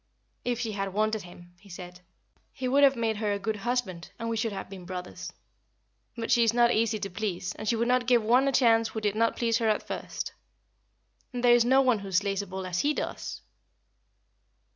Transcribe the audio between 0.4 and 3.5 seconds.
"If she had wanted him," he said, "he would have made her a